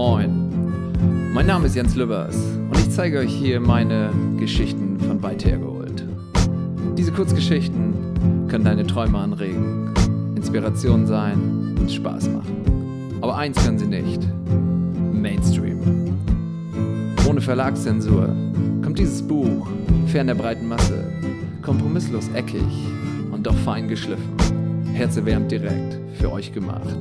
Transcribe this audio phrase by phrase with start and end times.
[0.00, 2.36] Moin, mein Name ist Jens Lübbers
[2.70, 6.04] und ich zeige euch hier meine Geschichten von weit hergeholt.
[6.96, 9.92] Diese Kurzgeschichten können deine Träume anregen,
[10.36, 13.18] Inspiration sein und Spaß machen.
[13.22, 14.22] Aber eins können sie nicht:
[15.12, 15.80] Mainstream.
[17.28, 18.28] Ohne Verlagszensur
[18.84, 19.66] kommt dieses Buch
[20.06, 21.12] fern der breiten Masse,
[21.60, 22.62] kompromisslos eckig
[23.32, 24.32] und doch fein geschliffen,
[24.92, 26.98] herzerwärmend direkt für euch gemacht.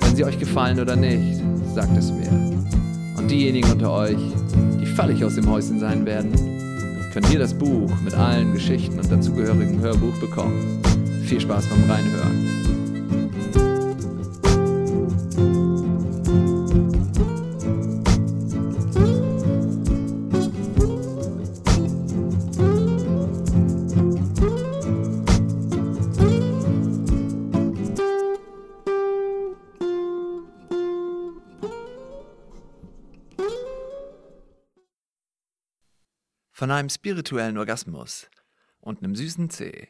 [0.00, 1.42] Wenn sie euch gefallen oder nicht,
[1.74, 2.30] sagt es mir.
[3.16, 4.18] Und diejenigen unter euch,
[4.80, 6.32] die völlig aus dem Häuschen sein werden,
[7.12, 10.80] können hier das Buch mit allen Geschichten und dazugehörigem Hörbuch bekommen.
[11.24, 12.69] Viel Spaß beim Reinhören.
[36.60, 38.28] Von einem spirituellen Orgasmus
[38.80, 39.88] und einem süßen C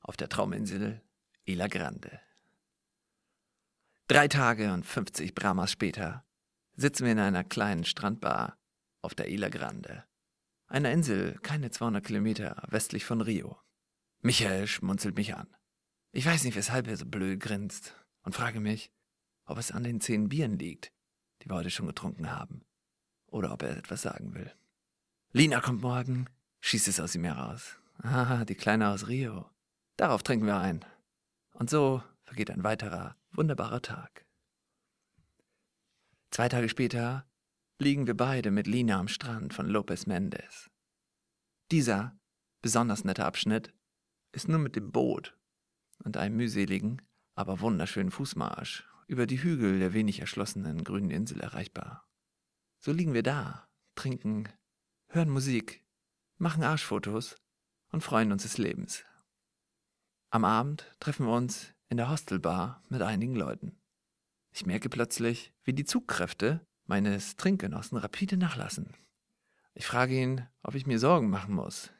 [0.00, 1.00] auf der Trauminsel
[1.44, 2.18] Isla Grande.
[4.08, 6.24] Drei Tage und 50 Brahmas später
[6.74, 8.58] sitzen wir in einer kleinen Strandbar
[9.00, 10.02] auf der Isla Grande,
[10.66, 13.56] einer Insel keine 200 Kilometer westlich von Rio.
[14.22, 15.46] Michael schmunzelt mich an.
[16.10, 18.90] Ich weiß nicht, weshalb er so blöd grinst und frage mich,
[19.44, 20.90] ob es an den zehn Bieren liegt,
[21.42, 22.64] die wir heute schon getrunken haben,
[23.28, 24.52] oder ob er etwas sagen will.
[25.36, 26.30] Lina kommt morgen,
[26.62, 27.76] schießt es aus ihm heraus.
[27.98, 29.44] Ah, die Kleine aus Rio.
[29.98, 30.82] Darauf trinken wir ein.
[31.52, 34.24] Und so vergeht ein weiterer, wunderbarer Tag.
[36.30, 37.28] Zwei Tage später
[37.78, 40.70] liegen wir beide mit Lina am Strand von Lopez Mendes.
[41.70, 42.18] Dieser
[42.62, 43.74] besonders nette Abschnitt
[44.32, 45.36] ist nur mit dem Boot
[46.02, 47.02] und einem mühseligen,
[47.34, 52.08] aber wunderschönen Fußmarsch über die Hügel der wenig erschlossenen grünen Insel erreichbar.
[52.80, 54.48] So liegen wir da, trinken
[55.16, 55.82] hören Musik,
[56.36, 57.36] machen Arschfotos
[57.90, 59.02] und freuen uns des Lebens.
[60.28, 63.80] Am Abend treffen wir uns in der Hostelbar mit einigen Leuten.
[64.50, 68.92] Ich merke plötzlich, wie die Zugkräfte meines Trinkgenossen rapide nachlassen.
[69.72, 71.90] Ich frage ihn, ob ich mir Sorgen machen muss.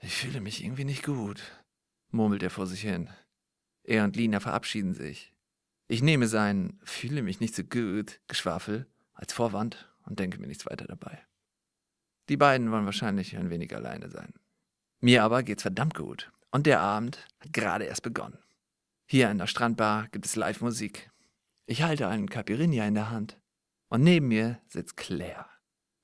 [0.00, 1.40] Ich fühle mich irgendwie nicht gut,
[2.10, 3.10] murmelt er vor sich hin.
[3.84, 5.36] Er und Lina verabschieden sich.
[5.86, 10.66] Ich nehme sein fühle mich nicht so gut Geschwafel als Vorwand und denke mir nichts
[10.66, 11.24] weiter dabei.
[12.28, 14.32] Die beiden wollen wahrscheinlich ein wenig alleine sein.
[15.00, 16.30] Mir aber geht's verdammt gut.
[16.50, 18.38] Und der Abend hat gerade erst begonnen.
[19.06, 21.10] Hier in der Strandbar gibt es Live-Musik.
[21.66, 23.40] Ich halte einen Caipirinha in der Hand.
[23.88, 25.46] Und neben mir sitzt Claire,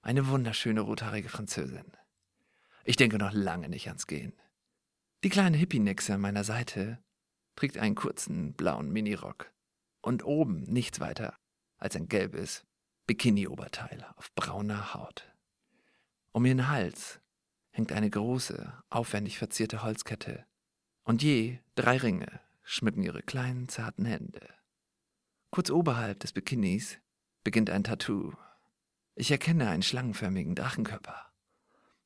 [0.02, 1.92] eine wunderschöne rothaarige Französin.
[2.84, 4.32] Ich denke noch lange nicht ans Gehen.
[5.24, 7.02] Die kleine Hippie-Nixe an meiner Seite
[7.56, 9.52] trägt einen kurzen blauen Minirock
[10.00, 11.36] und oben nichts weiter
[11.76, 12.64] als ein gelbes
[13.06, 15.27] Bikini-Oberteil auf brauner Haut.
[16.32, 17.20] Um ihren Hals
[17.70, 20.44] hängt eine große, aufwendig verzierte Holzkette,
[21.04, 24.46] und je drei Ringe schmücken ihre kleinen, zarten Hände.
[25.50, 26.98] Kurz oberhalb des Bikinis
[27.44, 28.34] beginnt ein Tattoo.
[29.14, 31.32] Ich erkenne einen schlangenförmigen Drachenkörper.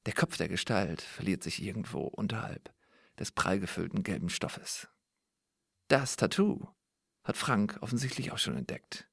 [0.07, 2.73] Der Kopf der Gestalt verliert sich irgendwo unterhalb
[3.19, 4.89] des prallgefüllten gelben Stoffes.
[5.89, 6.69] Das Tattoo
[7.25, 9.09] hat Frank offensichtlich auch schon entdeckt.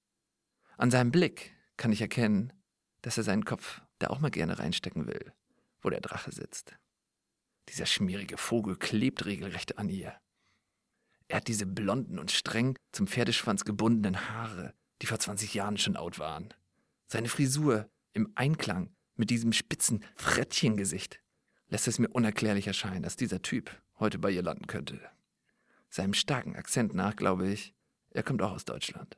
[0.77, 2.53] An seinem Blick kann ich erkennen,
[3.01, 5.33] dass er seinen Kopf da auch mal gerne reinstecken will,
[5.81, 6.75] wo der Drache sitzt.
[7.69, 10.15] Dieser schmierige Vogel klebt regelrecht an ihr.
[11.27, 15.95] Er hat diese blonden und streng zum Pferdeschwanz gebundenen Haare, die vor 20 Jahren schon
[15.95, 16.53] out waren.
[17.05, 21.21] Seine Frisur im Einklang mit diesem spitzen Frettchengesicht
[21.67, 24.99] lässt es mir unerklärlich erscheinen, dass dieser Typ heute bei ihr landen könnte.
[25.89, 27.73] Seinem starken Akzent nach glaube ich,
[28.11, 29.17] er kommt auch aus Deutschland.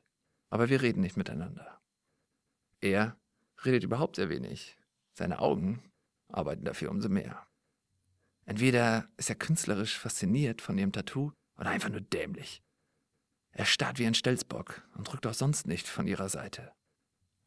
[0.50, 1.80] Aber wir reden nicht miteinander.
[2.80, 3.16] Er
[3.64, 4.76] redet überhaupt sehr wenig.
[5.14, 5.82] Seine Augen
[6.28, 7.46] arbeiten dafür umso mehr.
[8.44, 12.62] Entweder ist er künstlerisch fasziniert von ihrem Tattoo oder einfach nur dämlich.
[13.52, 16.72] Er starrt wie ein Stelzbock und drückt auch sonst nicht von ihrer Seite.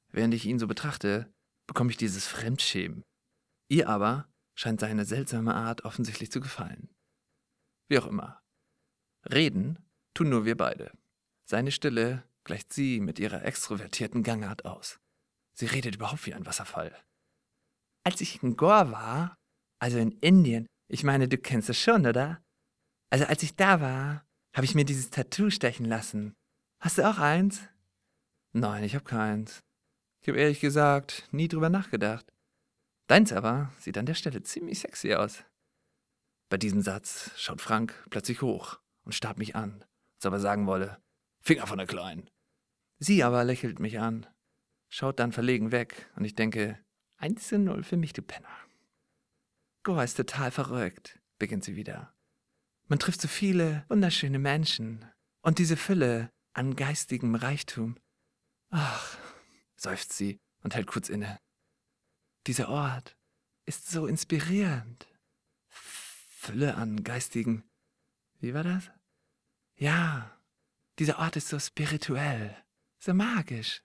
[0.10, 1.34] Während ich ihn so betrachte,
[1.68, 3.04] bekomme ich dieses Fremdschämen.
[3.68, 6.90] Ihr aber scheint seine seltsame Art offensichtlich zu gefallen.
[7.88, 8.42] Wie auch immer.
[9.30, 9.80] Reden
[10.14, 10.92] tun nur wir beide.
[11.44, 15.00] Seine Stille gleicht sie mit ihrer extrovertierten Gangart aus.
[15.56, 16.96] Sie redet überhaupt wie ein Wasserfall.
[18.04, 19.38] Als ich in Goa war,
[19.80, 22.44] also in Indien, ich meine, du kennst es schon, oder?
[23.10, 24.26] Also als ich da war,
[24.56, 26.36] habe ich mir dieses Tattoo stechen lassen.
[26.80, 27.62] Hast du auch eins?
[28.54, 29.62] Nein, ich habe keins.
[30.22, 32.32] Ich habe ehrlich gesagt nie drüber nachgedacht.
[33.08, 35.44] Deins aber sieht an der Stelle ziemlich sexy aus.
[36.50, 39.84] Bei diesem Satz schaut Frank plötzlich hoch und starrt mich an,
[40.16, 41.02] als ob er sagen wolle,
[41.42, 42.30] Finger von der Kleinen.
[43.00, 44.26] Sie aber lächelt mich an,
[44.96, 46.80] schaut dann verlegen weg und ich denke,
[47.18, 48.58] 1 zu 0 für mich, du Penner.
[49.84, 52.16] Goa ist total verrückt, beginnt sie wieder.
[52.88, 55.04] Man trifft so viele wunderschöne Menschen
[55.42, 57.98] und diese Fülle an geistigem Reichtum.
[58.70, 59.18] Ach,
[59.76, 61.40] seufzt sie und hält kurz inne.
[62.48, 63.18] Dieser Ort
[63.66, 65.08] ist so inspirierend.
[65.68, 67.66] Fülle an geistigen.
[68.40, 68.90] Wie war das?
[69.76, 70.40] Ja,
[71.00, 72.56] dieser Ort ist so spirituell,
[72.98, 73.82] so magisch.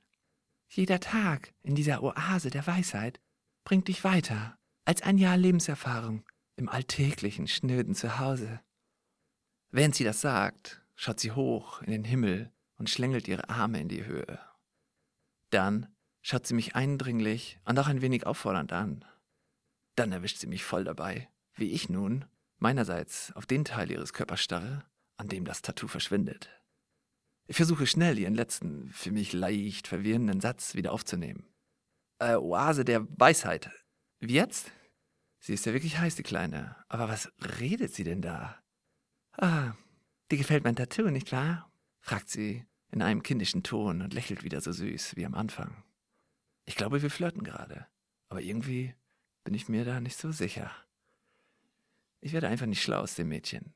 [0.73, 3.21] Jeder Tag in dieser Oase der Weisheit
[3.65, 6.25] bringt dich weiter als ein Jahr Lebenserfahrung
[6.55, 8.61] im alltäglichen, schnöden Zuhause.
[9.73, 13.89] Während sie das sagt, schaut sie hoch in den Himmel und schlängelt ihre Arme in
[13.89, 14.39] die Höhe.
[15.51, 15.89] Dann
[16.23, 19.05] schaut sie mich eindringlich und auch ein wenig auffordernd an.
[19.97, 22.27] Dann erwischt sie mich voll dabei, wie ich nun
[22.59, 24.85] meinerseits auf den Teil ihres Körpers starre,
[25.17, 26.60] an dem das Tattoo verschwindet.
[27.51, 31.49] Ich versuche schnell ihren letzten, für mich leicht verwirrenden Satz wieder aufzunehmen.
[32.21, 33.73] Äh, Oase der Weisheit.
[34.21, 34.71] Wie jetzt?
[35.41, 36.77] Sie ist ja wirklich heiß, die Kleine.
[36.87, 38.63] Aber was redet sie denn da?
[39.33, 39.73] Ah,
[40.31, 41.69] dir gefällt mein Tattoo, nicht wahr?
[41.99, 45.83] fragt sie in einem kindischen Ton und lächelt wieder so süß wie am Anfang.
[46.67, 47.89] Ich glaube, wir flirten gerade.
[48.29, 48.95] Aber irgendwie
[49.43, 50.71] bin ich mir da nicht so sicher.
[52.21, 53.75] Ich werde einfach nicht schlau aus dem Mädchen.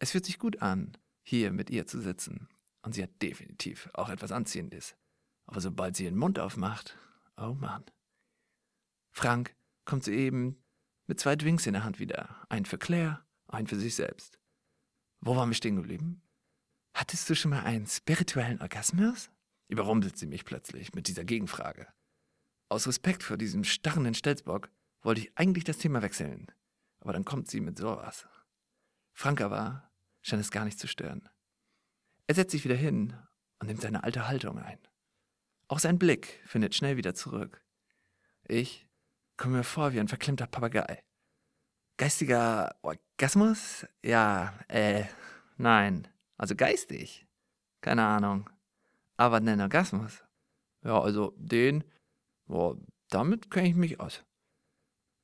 [0.00, 2.46] Es fühlt sich gut an, hier mit ihr zu sitzen.
[2.82, 4.96] Und sie hat definitiv auch etwas Anziehendes.
[5.46, 6.96] Aber sobald sie ihren Mund aufmacht,
[7.36, 7.84] oh Mann.
[9.10, 9.54] Frank
[9.84, 10.62] kommt soeben
[11.06, 12.36] mit zwei Drinks in der Hand wieder.
[12.48, 14.38] Einen für Claire, einen für sich selbst.
[15.20, 16.22] Wo waren wir stehen geblieben?
[16.94, 19.30] Hattest du schon mal einen spirituellen Orgasmus?
[19.68, 21.86] Überrumpelt sie mich plötzlich mit dieser Gegenfrage.
[22.68, 24.70] Aus Respekt vor diesem starrenden Stelzbock
[25.02, 26.46] wollte ich eigentlich das Thema wechseln.
[27.00, 28.26] Aber dann kommt sie mit sowas.
[29.12, 29.90] Frank aber
[30.22, 31.28] scheint es gar nicht zu stören.
[32.30, 33.12] Er setzt sich wieder hin
[33.58, 34.78] und nimmt seine alte Haltung ein.
[35.66, 37.60] Auch sein Blick findet schnell wieder zurück.
[38.46, 38.86] Ich
[39.36, 41.02] komme mir vor wie ein verklemmter Papagei.
[41.96, 43.84] Geistiger Orgasmus?
[44.04, 45.06] Ja, äh,
[45.56, 46.06] nein.
[46.36, 47.26] Also geistig.
[47.80, 48.48] Keine Ahnung.
[49.16, 50.22] Aber ein Orgasmus?
[50.84, 51.82] Ja, also den,
[52.46, 52.78] boah,
[53.08, 54.24] damit kenne ich mich aus.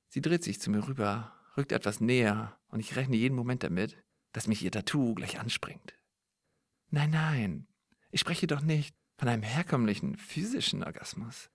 [0.09, 3.97] Sie dreht sich zu mir rüber rückt etwas näher und ich rechne jeden Moment damit,
[4.33, 5.97] dass mich ihr Tattoo gleich anspringt.
[6.91, 7.67] Nein, nein,
[8.11, 11.51] ich spreche doch nicht von einem herkömmlichen physischen Orgasmus.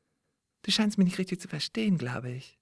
[0.63, 2.59] Du scheinst mich nicht richtig zu verstehen, glaube ich.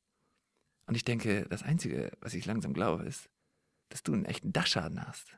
[0.85, 3.29] Und ich denke, das Einzige, was ich langsam glaube, ist,
[3.89, 5.37] dass du einen echten Dachschaden hast.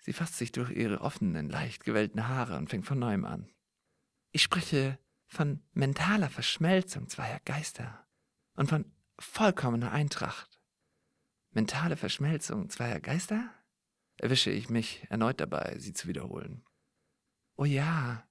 [0.00, 3.50] Sie fasst sich durch ihre offenen, leicht gewellten Haare und fängt von neuem an.
[4.32, 8.06] Ich spreche von mentaler Verschmelzung zweier Geister
[8.54, 10.58] und von vollkommener Eintracht
[11.58, 13.50] mentale Verschmelzung zweier Geister?
[14.18, 16.64] Erwische ich mich erneut dabei, sie zu wiederholen.
[17.56, 18.28] Oh ja,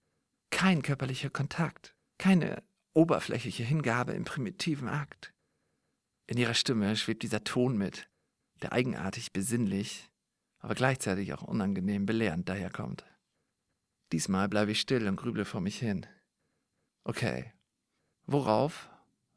[0.49, 2.63] kein körperlicher Kontakt, keine
[2.93, 5.33] oberflächliche Hingabe im primitiven Akt.
[6.25, 8.09] In ihrer Stimme schwebt dieser Ton mit,
[8.61, 10.09] der eigenartig besinnlich,
[10.59, 13.05] aber gleichzeitig auch unangenehm belehrend daherkommt.
[14.11, 16.05] Diesmal bleibe ich still und grüble vor mich hin.
[17.03, 17.53] Okay,
[18.25, 18.89] worauf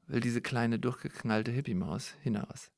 [0.06, 2.72] will diese kleine durchgeknallte Hippie-Maus hinaus?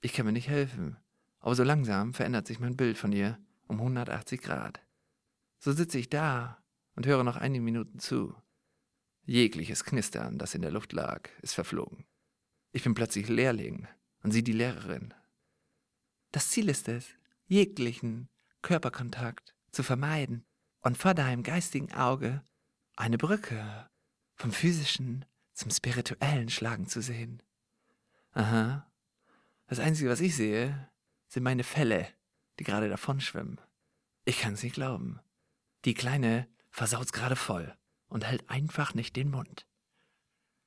[0.00, 0.96] Ich kann mir nicht helfen,
[1.42, 4.80] aber so langsam verändert sich mein Bild von ihr um 180 Grad.
[5.58, 6.62] So sitze ich da
[6.94, 8.34] und höre noch einige Minuten zu.
[9.24, 12.06] Jegliches Knistern, das in der Luft lag, ist verflogen.
[12.72, 13.86] Ich bin plötzlich Lehrling
[14.22, 15.12] und sie die Lehrerin.
[16.30, 17.06] Das Ziel ist es,
[17.46, 18.28] jeglichen
[18.62, 20.44] Körperkontakt zu vermeiden
[20.80, 22.42] und vor deinem geistigen Auge
[22.96, 23.90] eine Brücke
[24.36, 27.42] vom physischen zum spirituellen schlagen zu sehen.
[28.32, 28.90] Aha,
[29.66, 30.88] das Einzige, was ich sehe,
[31.32, 32.06] sind meine Felle,
[32.58, 33.58] die gerade davon schwimmen.
[34.26, 35.18] Ich kann's nicht glauben.
[35.86, 37.74] Die Kleine versaut's gerade voll
[38.08, 39.66] und hält einfach nicht den Mund.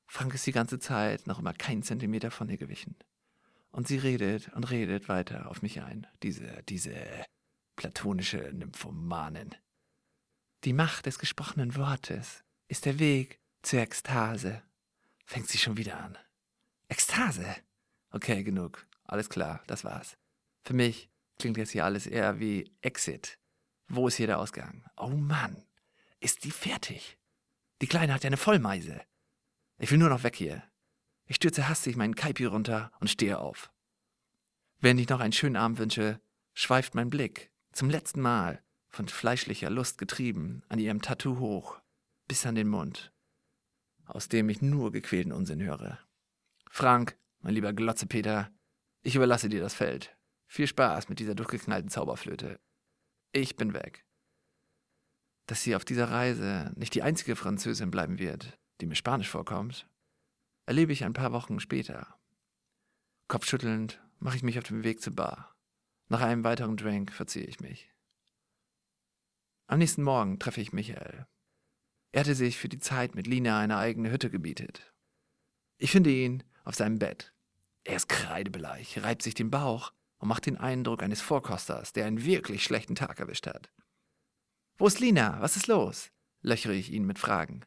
[0.07, 2.95] Frank ist die ganze Zeit noch immer keinen Zentimeter von ihr gewichen.
[3.69, 6.95] Und sie redet und redet weiter auf mich ein, diese, diese
[7.75, 9.53] platonische Nymphomanin.
[10.63, 14.63] Die Macht des gesprochenen Wortes ist der Weg zur Ekstase.
[15.25, 16.17] Fängt sie schon wieder an.
[16.87, 17.55] Ekstase?
[18.09, 18.87] Okay, genug.
[19.03, 20.17] Alles klar, das war's.
[20.65, 23.37] Für mich klingt jetzt hier alles eher wie Exit.
[23.87, 24.83] Wo ist hier der Ausgang?
[24.97, 25.63] Oh Mann,
[26.19, 27.19] ist die fertig?
[27.81, 28.99] Die Kleine hat ja eine Vollmeise.
[29.77, 30.63] Ich will nur noch weg hier.
[31.27, 33.71] Ich stürze hastig meinen Kaipi runter und stehe auf.
[34.79, 36.19] Während ich noch einen schönen Abend wünsche,
[36.53, 41.79] schweift mein Blick zum letzten Mal von fleischlicher Lust getrieben an ihrem Tattoo hoch,
[42.27, 43.11] bis an den Mund,
[44.05, 45.99] aus dem ich nur gequälten Unsinn höre.
[46.71, 48.49] Frank, mein lieber Glotzepeter,
[49.03, 50.14] ich überlasse dir das Feld.
[50.47, 52.59] Viel Spaß mit dieser durchgeknallten Zauberflöte.
[53.31, 54.05] Ich bin weg.
[55.47, 59.87] dass sie auf dieser Reise nicht die einzige Französin bleiben wird, die mir Spanisch vorkommt,
[60.65, 62.19] erlebe ich ein paar Wochen später.
[63.27, 65.55] Kopfschüttelnd mache ich mich auf den Weg zur Bar.
[66.07, 67.91] Nach einem weiteren Drink verziehe ich mich.
[69.67, 71.27] Am nächsten Morgen treffe ich Michael.
[72.11, 74.93] Er hatte sich für die Zeit mit Lina eine eigene Hütte gebietet.
[75.77, 77.33] Ich finde ihn auf seinem Bett.
[77.83, 82.23] Er ist kreidebleich, reibt sich den Bauch und macht den Eindruck eines Vorkosters, der einen
[82.23, 83.71] wirklich schlechten Tag erwischt hat.
[84.77, 85.41] Wo ist Lina?
[85.41, 86.11] Was ist los?
[86.41, 87.65] löchere ich ihn mit Fragen.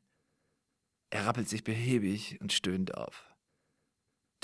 [1.10, 3.24] Er rappelt sich behäbig und stöhnt auf.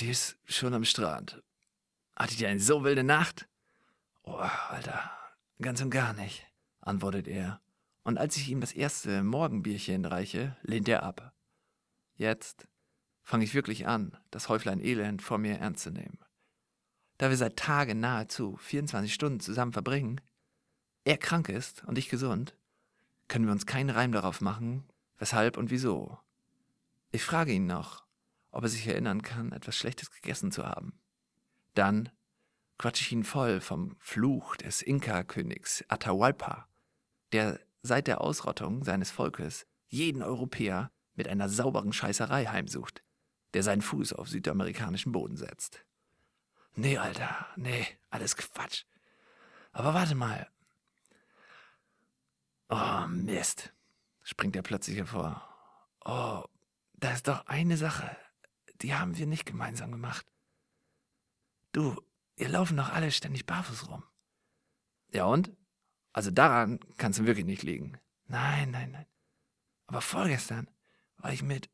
[0.00, 1.42] Die ist schon am Strand.
[2.16, 3.48] Hattet ihr eine so wilde Nacht?
[4.22, 5.10] Oh, Alter,
[5.60, 6.46] ganz und gar nicht,
[6.80, 7.60] antwortet er.
[8.02, 11.32] Und als ich ihm das erste Morgenbierchen reiche, lehnt er ab.
[12.16, 12.66] Jetzt
[13.22, 16.18] fange ich wirklich an, das Häuflein Elend vor mir ernst zu nehmen.
[17.24, 20.20] Da wir seit Tagen nahezu 24 Stunden zusammen verbringen,
[21.04, 22.54] er krank ist und ich gesund,
[23.28, 24.84] können wir uns keinen Reim darauf machen,
[25.16, 26.18] weshalb und wieso.
[27.12, 28.04] Ich frage ihn noch,
[28.50, 31.00] ob er sich erinnern kann, etwas Schlechtes gegessen zu haben.
[31.72, 32.10] Dann
[32.76, 36.68] quatsche ich ihn voll vom Fluch des Inka-Königs Atahualpa,
[37.32, 43.02] der seit der Ausrottung seines Volkes jeden Europäer mit einer sauberen Scheißerei heimsucht,
[43.54, 45.86] der seinen Fuß auf südamerikanischen Boden setzt.
[46.76, 48.84] Nee, Alter, nee, alles Quatsch.
[49.72, 50.48] Aber warte mal.
[52.68, 53.72] Oh, Mist,
[54.22, 55.48] springt er plötzlich hervor.
[56.04, 56.44] Oh,
[56.94, 58.16] da ist doch eine Sache,
[58.82, 60.26] die haben wir nicht gemeinsam gemacht.
[61.72, 62.00] Du,
[62.36, 64.04] ihr laufen doch alle ständig barfuß rum.
[65.12, 65.52] Ja und?
[66.12, 67.98] Also daran kann es wirklich nicht liegen.
[68.26, 69.06] Nein, nein, nein.
[69.86, 70.68] Aber vorgestern
[71.18, 71.70] war ich mit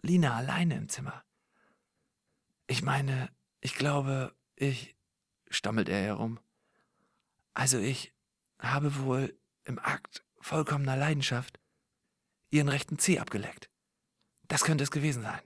[0.00, 1.24] Lina alleine im Zimmer.
[2.66, 3.30] Ich meine,
[3.60, 4.94] ich glaube, ich,
[5.50, 6.38] stammelt er herum.
[7.54, 8.12] Also ich
[8.58, 11.58] habe wohl im Akt vollkommener Leidenschaft
[12.50, 13.70] ihren rechten Zeh abgeleckt.
[14.48, 15.40] Das könnte es gewesen sein.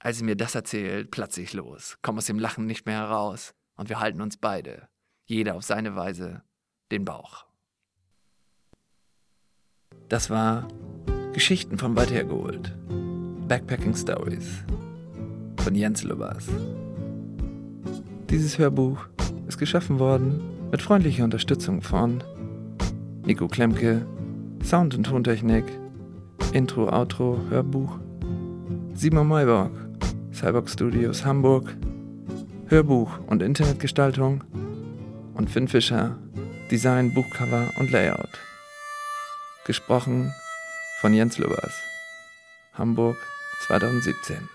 [0.00, 3.54] Als sie mir das erzählt, platze ich los, komme aus dem Lachen nicht mehr heraus
[3.76, 4.88] und wir halten uns beide,
[5.24, 6.42] jeder auf seine Weise,
[6.90, 7.46] den Bauch.
[10.08, 10.68] Das war
[11.32, 12.76] Geschichten von weit hergeholt.
[13.48, 14.64] Backpacking Stories
[15.58, 16.48] von Jens Lubbers.
[18.30, 19.06] Dieses Hörbuch
[19.46, 20.40] ist geschaffen worden
[20.70, 22.22] mit freundlicher Unterstützung von
[23.24, 24.06] Nico Klemke,
[24.62, 25.64] Sound- und Tontechnik,
[26.52, 27.98] Intro, Outro, Hörbuch,
[28.94, 29.72] Simon Mayborg,
[30.32, 31.76] Cyborg Studios Hamburg,
[32.66, 34.42] Hörbuch und Internetgestaltung
[35.34, 36.16] und Finn Fischer,
[36.70, 38.30] Design, Buchcover und Layout.
[39.66, 40.32] Gesprochen
[41.00, 41.74] von Jens Lubbers.
[42.74, 43.16] Hamburg
[43.66, 44.53] 2017.